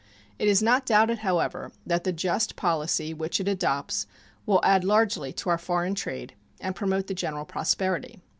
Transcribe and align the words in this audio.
It 0.39 0.47
is 0.47 0.63
not 0.63 0.87
doubted, 0.87 1.19
however, 1.19 1.71
that 1.85 2.05
the 2.05 2.11
just 2.11 2.55
policy 2.55 3.13
which 3.13 3.39
it 3.39 3.47
adopts 3.47 4.07
will 4.47 4.59
add 4.63 4.83
largely 4.83 5.31
to 5.33 5.49
our 5.51 5.59
foreign 5.59 5.93
trade 5.93 6.33
and 6.59 6.75
promote 6.75 7.05
the 7.05 7.13
general 7.13 7.45
prosperity. 7.45 8.19